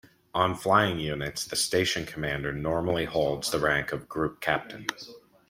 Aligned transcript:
On 0.33 0.55
flying 0.55 0.99
units 0.99 1.45
the 1.45 1.55
station 1.55 2.07
commander 2.07 2.51
normally 2.51 3.05
holds 3.05 3.51
the 3.51 3.59
rank 3.59 3.91
of 3.91 4.09
group 4.09 4.39
captain. 4.41 4.87